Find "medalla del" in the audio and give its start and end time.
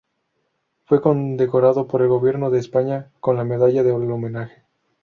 3.43-4.09